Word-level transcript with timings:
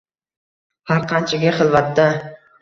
Har 0.93 1.05
qanchaki 1.11 1.53
xilvatda 1.59 2.09